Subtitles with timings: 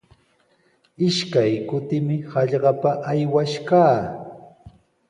[1.07, 3.97] Ishkay kutimi hallqapa aywash kaa.